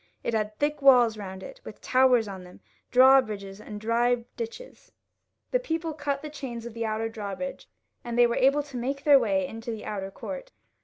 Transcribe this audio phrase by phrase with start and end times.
[0.23, 2.59] It had thick walls round it, with towers on them,
[2.89, 4.91] drawbridges, and dry ditches.
[5.51, 8.17] The people cut the chains of the outer drawbridge, so that it fell down, and
[8.17, 10.51] they were able to make their way into the outer court.